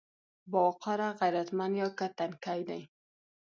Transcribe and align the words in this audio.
باوقاره، 0.51 1.09
غيرتمن 1.19 1.71
يا 1.81 1.87
که 1.97 2.07
تنکي 2.17 2.61
دي؟ 2.67 2.81